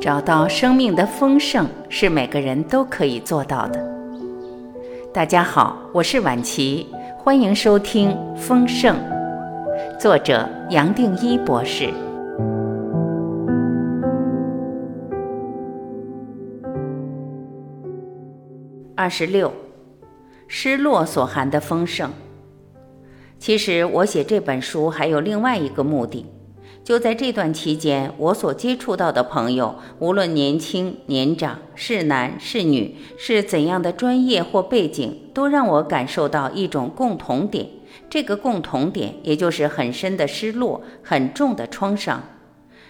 [0.00, 3.86] 找到生命的丰盛是每个人都可以做到的。
[5.12, 6.86] 大家好，我是晚琪，
[7.18, 8.96] 欢迎收听《丰盛》，
[9.98, 11.92] 作者杨定一博士。
[18.96, 19.52] 二十六，
[20.48, 22.10] 失落所含的丰盛。
[23.38, 26.24] 其实我写这本书还有另外一个目的。
[26.82, 37.66] 就在这段期间，我所接触到的朋友，无论年轻年长，是男是女，是怎样的专业或背景，都让我感受到一种共同点。
[38.08, 42.22] 这个共同点，也就是很深的失落，很重的创伤。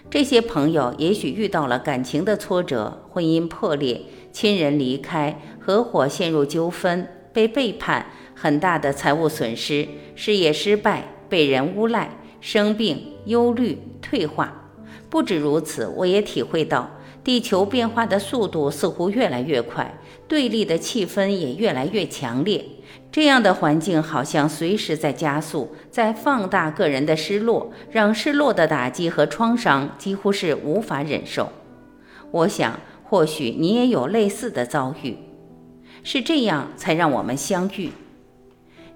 [0.09, 12.20] 这些朋友也许遇到了感情的挫折，婚姻破裂，亲人离开，合伙陷入纠纷，被背叛，很大的财务损失，事业失败，被人诬赖。
[12.41, 14.71] 生病、忧虑、退化，
[15.09, 16.89] 不止如此，我也体会到
[17.23, 19.95] 地球变化的速度似乎越来越快，
[20.27, 22.65] 对立的气氛也越来越强烈。
[23.11, 31.51] 这样的环境好像随时在加速，在放大个人的失落，让失落的打击和创伤几乎是无法忍受。
[32.31, 35.15] 我想，或许你也有类似的遭遇，
[36.03, 37.91] 是这样才让我们相遇。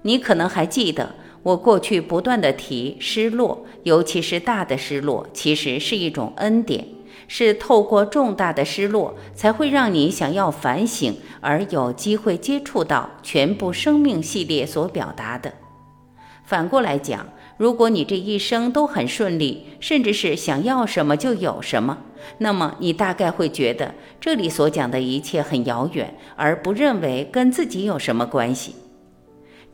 [0.02, 1.14] 你可能还记得。
[1.46, 6.84] 我过去不断的提失落，尤其是大的失落，其实是一种恩典，
[7.28, 15.52] 是透过重大的失落，才会让你想要反省，而有机会接触到全部生命系列所表达的。
[16.44, 21.98] 反过来讲，如果你这一生都很顺利，甚至是想要什么就有什么，
[22.38, 28.74] 那么你大概会觉得这里所讲的一切很遥远，而不认为跟自己有什么关系。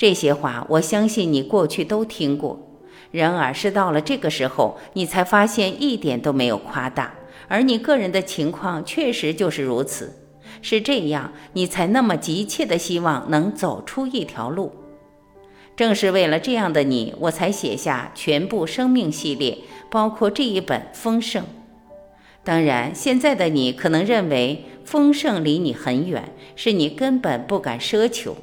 [0.03, 2.59] 这些话，我相信你过去都听过。
[3.13, 7.15] 然而，是到了这个时候，你才发现一点都没有夸大，
[7.47, 10.13] 而你个人的情况确实就是如此。
[10.61, 14.73] 是这样，你才那么急切的希望能走出一条路。
[15.77, 19.59] 正是为了这样的你，我才写下全部生命系列，
[19.89, 21.45] 包括这一本《丰盛》。
[22.43, 28.37] 当然，现在的你可能认为丰盛离你很远，是你根本不敢奢求。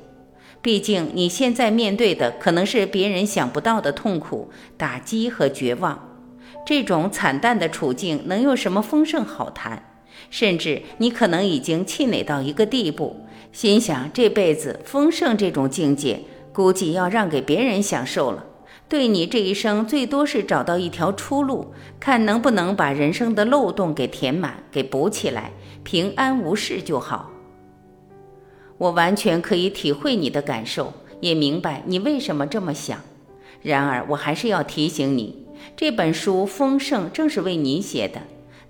[0.62, 6.18] 毕竟你现在面对的可能是别人想不到的痛苦、打击和绝望，
[6.66, 9.84] 这种惨淡的处境能有什么丰盛好谈？
[10.30, 16.20] 甚至你可能已经气馁到一个地步，心想这辈子丰盛这种境界，
[16.52, 18.46] 估计要让给别人享受了。
[18.90, 25.54] 对你这一生，最多是找到一条出路，看能不能把人生的漏洞给填满、给补起来，
[25.84, 27.32] 平安无事就好。
[28.80, 33.00] 我完全可以体会你的感受，也明白你为什么这么想。
[33.62, 35.46] 然而，我还是要提醒你，
[35.76, 38.22] 这本书丰盛正是为你写的，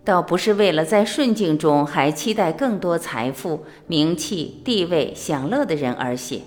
[0.04, 6.42] 倒不是为了在顺境中还期待更多财富、名气、地位、享乐的人而写。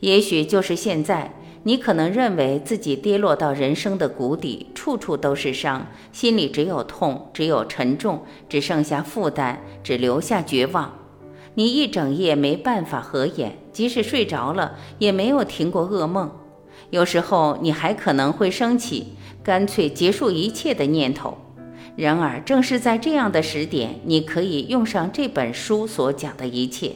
[0.00, 1.34] 也许就是现在，
[1.64, 11.01] 你可能认为自己跌落到人生的谷底，处处都是伤，心里只有痛，只有沉重，只剩下负担，只留下绝望。
[11.54, 16.30] 你一整夜没办法合眼，即使睡着了，也没有停过噩梦。
[16.90, 21.36] 有时候你还可能会升起干脆结束一切的念头。
[21.94, 26.92] 然而，正是在这样的时点，你可以用上这本书所讲的一切。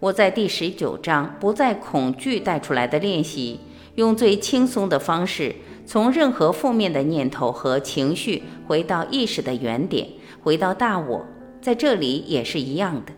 [0.00, 3.60] 我在第十九章“不再恐惧”带出来的练习，
[3.94, 5.54] 用最轻松的方式，
[5.86, 10.08] 从任何负面的念头和情绪回到意识的原点，
[10.42, 11.24] 回到大我，
[11.60, 13.12] 在这里也是一样的。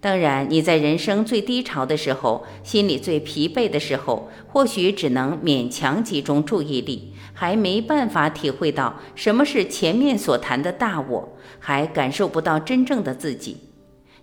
[0.00, 13.56] 当然，你在人生最低潮的时候，心里最疲惫的时候，或许只能勉强集中注意力，还没办法体会到什么是前面所谈的大我，还感受不到真正的自己。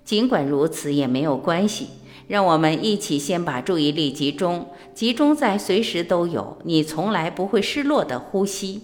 [0.06, 1.88] 尽管如此，也没有关系。
[2.28, 8.82] 让我们一起先把注意力集中，集中在随时都有、你从来不会失落的呼吸。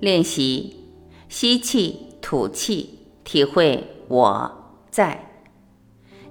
[0.00, 0.76] 练习：
[1.28, 4.65] 吸气，吐气，体会我。
[4.96, 5.26] 在，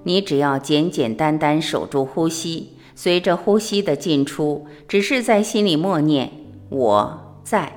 [0.02, 6.32] 你只要简简单单守住呼吸，随着呼吸的进出，只是在心里默念
[6.68, 7.74] “我在”。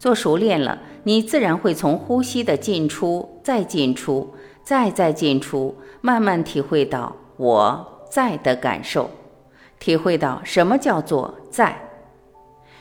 [0.00, 9.10] 做熟练了，你自然会从呼吸的进出、再进出、再再进出，慢慢体会到“我在”的感受，
[9.78, 11.76] 体会到什么叫做在。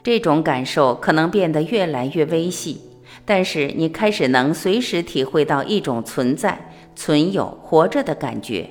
[0.02, 2.80] 这种感受可能变得越来越微细，
[3.26, 6.70] 但是你开始能随时体会到一种存在。
[6.96, 8.70] 存有活着的感觉，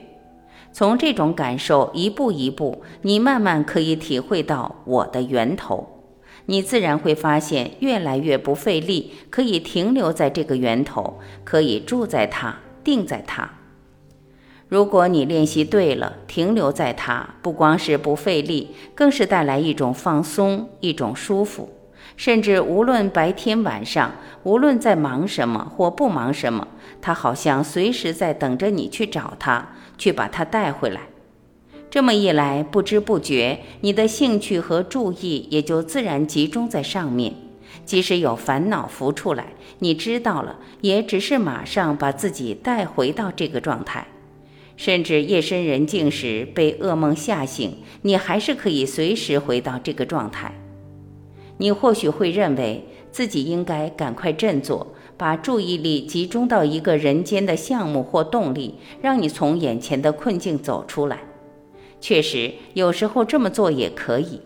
[0.72, 5.88] 从这种感受一步一步，你慢慢可以体会到我的源头。
[6.46, 13.48] 你自然会发现越来越不费力，可以停留在这个源头，可以住在它，定在它。
[14.68, 21.68] 如果你练习对了，停留在它，不光是不费力，更是带来一种放松，一种舒服。
[22.16, 24.12] 甚至无论白天晚上，
[24.42, 26.68] 无论在忙什么或不忙什么，
[27.00, 31.02] 他好像随时在等着你去找他，去把他带回来。
[31.90, 37.34] 这么一来，不知不觉，你的兴趣和注意也就自然集中在上面。
[37.84, 39.46] 即使有烦恼浮出来，
[39.80, 44.06] 你知道了，也只是马上把自己带回到这个状态。
[44.76, 50.54] 甚至夜深人静时被噩梦吓醒，你还是可以随时回到这个状态。
[51.62, 61.20] 你或许会认为自己应该赶快振作，把注意力集中到一个人间的项目或动力，让你从眼前的困境走出来。
[62.00, 64.40] 确实，有时候这么做也可以。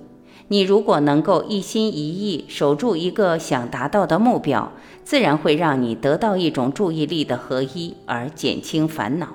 [0.48, 4.70] 你如果能够一心一意守住一个想达到的目标，
[5.02, 9.28] 自然会让你得到一种注意力的合一，而减轻烦恼。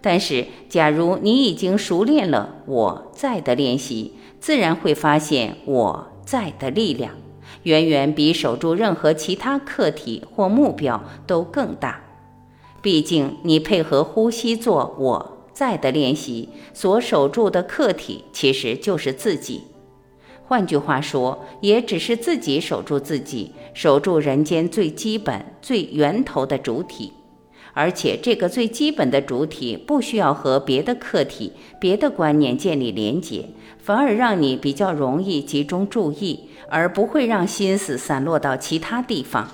[0.00, 6.06] 但是，假如你已经熟练了“我在”的练习，自然会发现“我”。
[6.24, 7.14] 在的力量，
[7.64, 12.00] 远远比守住任何其他客体或目标都更大。
[12.82, 19.62] 毕竟，你配合呼吸做我在的练习，所守住的客体其实就是自己。
[20.46, 27.12] 换句话说，也只是自己守住自己，守住人间最基本、最源头的主体。
[27.72, 33.46] 而且，这个最基本的主体不需要和别的客体、别的观念建立连结。
[33.78, 39.48] 反而让你比较容易集中注意，而不会让心思散落到其他地方。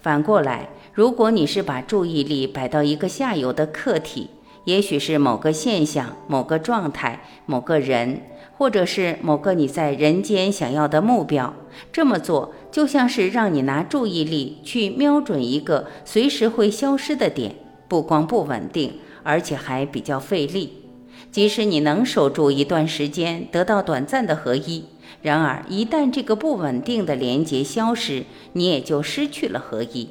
[0.00, 4.30] 反过来，如果你是把注意力摆到一个下游的客体，
[4.64, 8.22] 也许是某个现象、某个状态、某个人，
[8.56, 11.54] 或者是某个你在人间想要的目标，
[11.92, 17.56] 这么做就像是让你拿注意力去瞄准一个随时会消失的点，
[17.88, 20.84] 不光不稳定，而且还比较费力。
[21.30, 24.84] 即使你能守住一段时间，得到短暂的合一，
[25.20, 30.08] 然而一旦这个不稳定的连接消失，你也就失去了合一。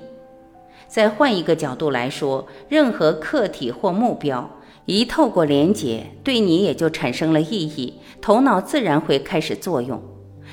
[0.87, 4.49] 再换一个角度来说，任何客体或目标
[4.85, 10.01] 一透过连接，对你也就产生了意义，头脑自然会开始作用。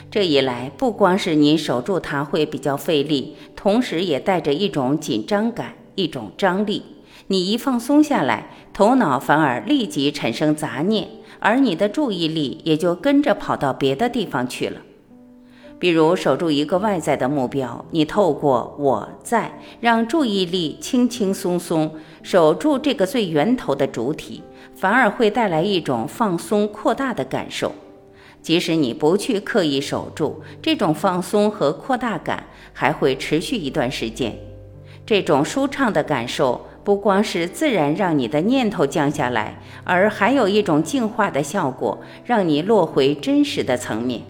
[0.09, 6.82] 这一来，不光是你守住它会比较费力，同时也带着一种紧张感，一种张力。
[7.27, 11.09] 你一放松下来，头脑反而立即产生杂念，
[11.41, 14.81] 而你的注意力也就跟着跑到别的地方去了。
[15.81, 19.50] 比如守住一个外在的目标，你透过我在
[19.81, 21.91] 让注意力轻轻松松
[22.23, 24.43] 守住这个最源头的主体，
[24.77, 27.73] 反而会带来一种放松扩大的感受。
[28.43, 32.44] 即使你不去刻意守住，这种放松和扩大感
[32.75, 34.38] 还会持续一段时间。
[35.06, 36.67] 这种舒畅的感受。
[36.83, 44.23] 不光是自然让你的念头降下来，而还有一种净化的效果，让你落回真实的层面。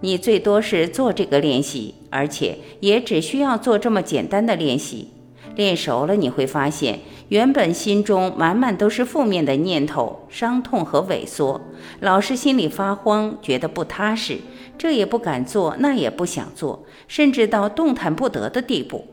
[0.00, 5.08] 你最多是做这个练习，而且也只需要做这么简单的练习。
[5.56, 11.60] 练熟了，你会发现，原本心中满满都是负面的念头、伤痛和萎缩，
[11.98, 14.38] 老是心里发慌，觉得不踏实，
[14.78, 19.06] 这也不敢做，那也不想做，甚至到动弹不得的地步。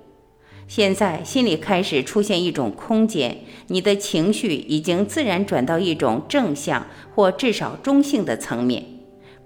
[0.68, 8.86] 现在心里开始出现一种空间，你的情绪已经自然转到一种正向或至少中性的层面，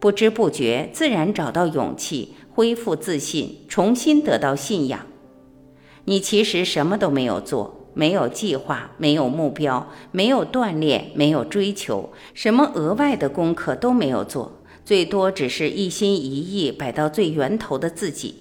[0.02, 5.06] 不知不觉自然找到勇气，恢复自信，重新得到信仰。
[6.06, 18.38] 你其实什么都没有做，没有计划，没有目标，没有锻炼，没有追求，什么额外的功课都没有做，最多只是一心一意摆到最源头的自己，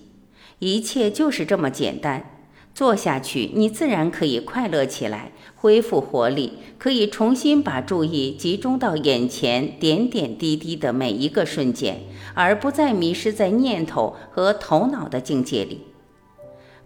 [0.61, 2.39] 一切就是这么简单。
[2.74, 12.00] 做下去，你自然可以快乐起来，恢复活力，可以重新把注意集中到眼前点点滴滴的每一个瞬间，
[12.34, 15.82] 而不再迷失在念头和头脑的境界里。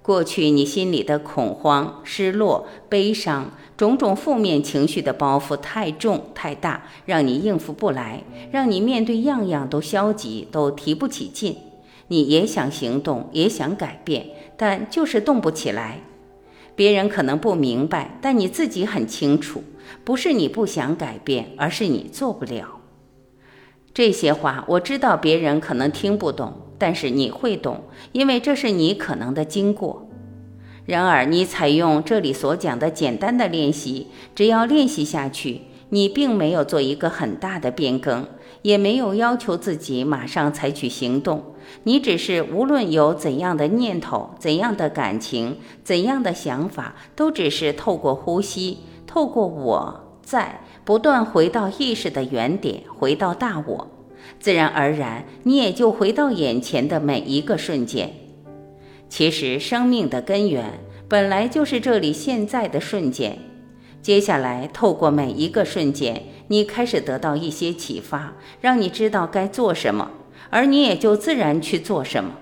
[0.02, 11.56] 过去你心里的恐慌、失落、悲伤，种种负面情绪的包袱太重太大，让你应付不来，让你面对样样都消极，都提不起劲。
[12.08, 14.26] 你也想行动，也想改变。
[14.56, 16.00] 但就是动不起来，
[16.76, 19.62] 别人可能不明白，但你自己很清楚，
[20.04, 22.80] 不是你不想改变，而是你做不了。
[23.92, 30.08] 这些话我知道别人可能听不懂，但是你会懂，因为这是你可能的经过。
[30.84, 38.26] 然而，你采用这里所讲的简单的练习，只要练习下去，你并没有做一个很大的变更，
[38.64, 41.42] 也没有要求自己马上采取行动。
[41.82, 53.86] 你只是无论有怎样的念头、怎样的感情、怎样的想法，都只是透过呼吸，透过我在不断回到意识的原点，回到大我，
[54.40, 58.10] 自然而然，你也就回到眼前的每一个瞬间。
[59.10, 63.38] 其实，生命的根源本来就是这里现在的瞬间。
[64.04, 70.10] 接下来，透过每一个瞬间，你开始得到一些启发，让你知道该做什么，
[70.50, 72.32] 而你也就自然去做什么。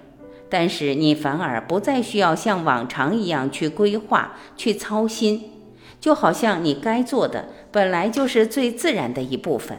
[0.51, 5.53] 但是，你反而不再需要像往常一样去规划、去操心，
[6.01, 9.79] 就好像你该做的本来就是最自然的一部分。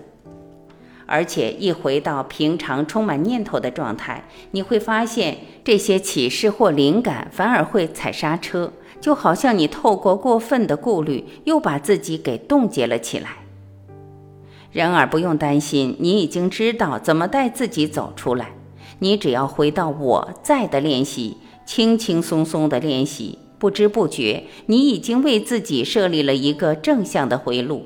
[1.05, 8.71] 而且，一回到平常充满念头的状态，你会发现这些启示或灵感反而会踩刹车。
[9.03, 13.31] 就好像你透过过分的顾虑，又把自己给冻结了起来。
[14.71, 18.53] 然而不用担心，你已经知道怎么带自己走出来。
[18.99, 27.83] 你只要回到我在的练习，轻轻松松的练习，不知不觉，你已经为自己设立了一个正向的回路。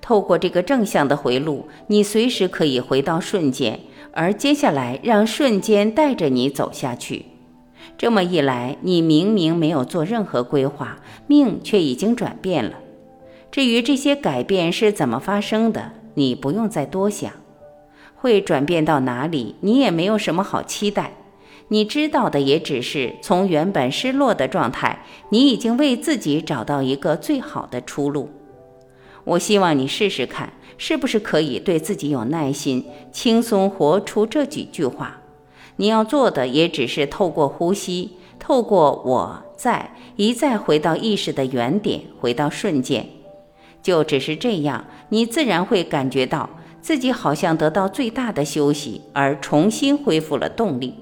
[0.00, 3.80] 透过这个正向的回路，你随时可以回到瞬间，
[4.12, 7.26] 而接下来让瞬间带着你走下去。
[7.98, 12.74] 这么一来，你明明没有做任何规划，命却已经转变了。
[13.50, 17.32] 至于这些改变是怎么发生的，你不用再多想。
[18.14, 21.12] 会转变到哪里，你也没有什么好期待。
[21.68, 28.30] 你知道的也只是从原本失落的状态，你已经为自己找到一个最好的出路。
[29.24, 35.20] 我希望你试试看，是不是可以对自己有耐心，轻松活出这几句话。
[35.76, 43.06] 你要做的也只是透过呼吸，透过我在一再回到意识的原点，回到瞬间，
[43.82, 46.48] 就只是这样，你自然会感觉到
[46.80, 50.94] 自己好像得到最大的休息，而重新恢复了动力。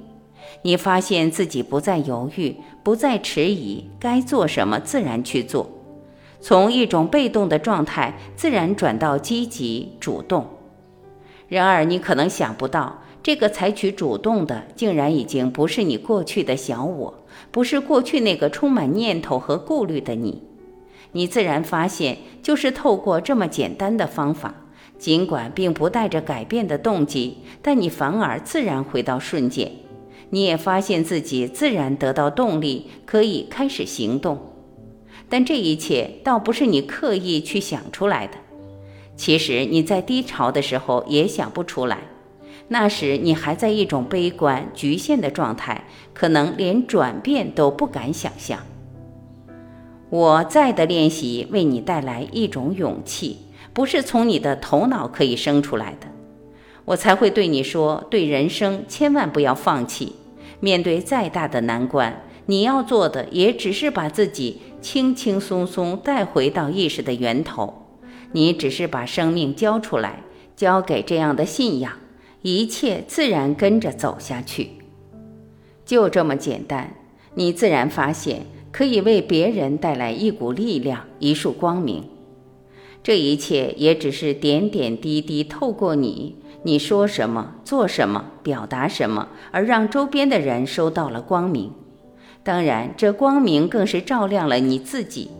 [0.63, 5.69] 你发现自己不再犹豫，不再迟疑，该做什么自然去做，
[6.41, 10.47] 从一种被动的状态自然转到积极主动。
[11.49, 13.03] 然而，你可能想不到。
[13.25, 20.43] 这个采取主动的，竟然已经不是你过去的小我，不是过去那个充满念头和顾虑的你。
[21.13, 24.55] 你自然发现，就是透过这么简单的方法，
[24.99, 29.73] 尽管并不带着改变的动机，但你反而自然回到瞬间。
[30.29, 34.39] 你也发现自己自然得到动力，可以开始行动。
[35.31, 38.35] 但这一切倒不是你刻意去想出来的。
[39.17, 42.01] 其实你在低潮的时候也想不出来。
[42.69, 48.61] 那时你还在一种悲观、局限的状态，可能连转变都不敢想象。
[50.11, 53.39] 我在的练习为你带来一种勇气，
[53.73, 56.07] 不是从你的头脑可以生出来的。
[56.85, 60.15] 我才会对你说：对人生千万不要放弃。
[60.61, 67.83] 面对再大的难关，你要做的也只是把自己轻轻松松带回到意识的源头。
[68.33, 70.21] 你只是把生命交出来，
[70.57, 71.93] 交给这样的信仰。
[72.47, 74.73] 一切自然跟着走下去，
[75.87, 76.95] 就这么简单。
[77.33, 82.05] 你自然发现可以为别人带来一股力量，一束光明。
[83.03, 91.73] 这一切也只是点点滴滴透过你，你说什么，做什么，表达什么，而让周边的人收到了光明。
[92.43, 95.31] 当然，这光明更是照亮了你自己。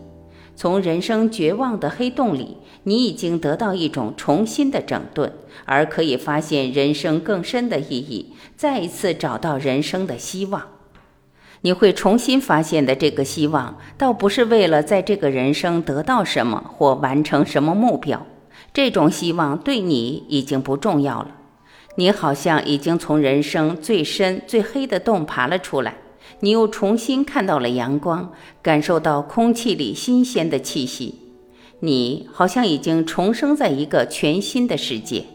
[0.55, 5.33] 从人生绝望的黑洞里，你已经得到一种重新的整顿，
[5.65, 10.63] 而可以发现人生更深的意义，再一次找到人生的希望。
[11.61, 18.25] 你会重新发现的这个希望，倒不是为了在这个人生得到什么或完成什么目标，
[18.71, 21.31] 这种希望对你已经不重要了。
[21.97, 25.95] 你好像已经从人生最深最黑的洞爬了出来。
[26.41, 31.15] 你又重新看到了阳光，感受到空气里新鲜的气息，
[31.79, 35.25] 你好像已经重生在一个全新的世界。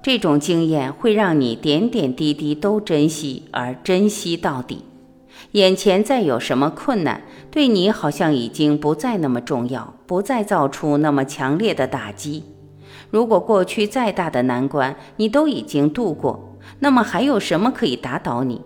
[0.00, 4.84] 这种经验会让你点点滴滴都珍惜，而珍惜到底。
[5.52, 12.44] 眼前再有什么困难，对你好像已经不再那么重要，不再造出那么强烈的打击。
[13.10, 18.60] 如果过去再大的难关你都已经度过，那么还有什么可以打倒你？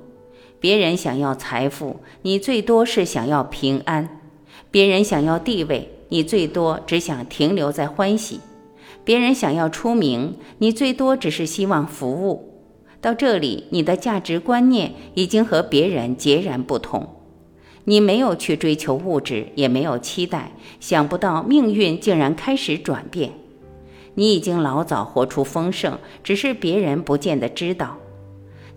[0.63, 4.07] 别人想要财富，你最多是想要平安；
[4.71, 8.37] 别人想要地位，你最多只想停留在欢喜；
[9.05, 12.63] 别人想要出名，你最多只是希望服务。
[13.01, 17.09] 到这里，你的价值观念已经和别人截然不同。
[17.83, 23.33] 你没有去追求物质，也没有期待，想不到命运竟然开始转变。
[24.15, 27.97] 你已经老早活出丰盛，只是别人不见得知道。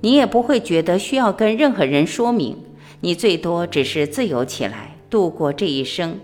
[0.06, 2.56] 你也不会觉得需要跟任何人说明，
[3.02, 6.20] 你最多只是自由起来度过这一生。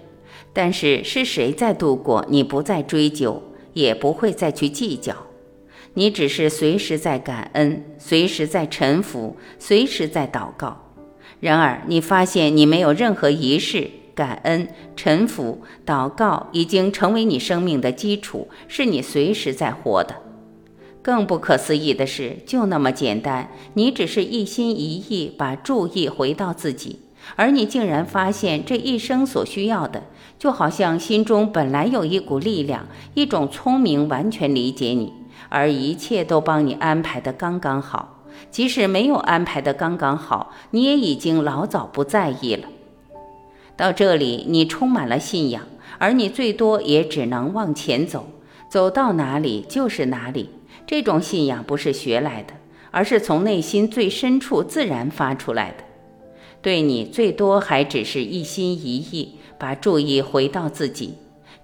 [0.54, 3.42] 但是是谁在度过，你不再追究，
[3.74, 5.16] 也不会再去计较。
[5.96, 10.94] 你只是随时在感恩，随时在臣服，随时在祷告。
[11.40, 20.21] 然而，你发现你没有任何仪式，感恩、臣服、祷告已经成为你生命的基础，是你随时在活的。
[21.02, 27.00] 更不可思议的是，就那么简单，你只是一心一意把注意回到自己，
[27.36, 30.04] 而你竟然发现这一生所需要的，
[30.38, 35.12] 就好像心中本来有一股力量，一种聪明，完全理解你，
[35.50, 38.20] 而一切都帮你安排的刚刚好。
[38.50, 42.68] 即使没有安排的刚刚好，你也已经老早不在意了。
[43.76, 45.64] 到这里，你充满了信仰，
[45.98, 48.28] 而你最多也只能往前走，
[48.70, 50.50] 走到哪里就是哪里。
[50.86, 52.54] 这种信仰不是学来的，
[52.92, 55.84] 而是从内心最深处自然发出来的。
[56.62, 61.16] 对你，最多还只是一心一意把注意回到自己，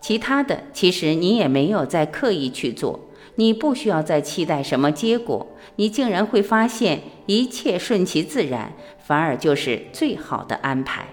[0.01, 2.99] 其他的其实你也没有再刻意去做。
[3.35, 5.45] 你不需要再期待什么结果，
[5.75, 11.05] 你竟然会发现一切顺其自然，反而就是最好的安排。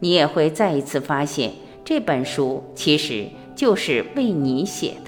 [0.00, 1.52] 你也会再一次发现，
[1.84, 5.07] 这本书其实就是为你写的。